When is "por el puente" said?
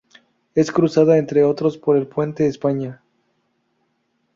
1.77-2.47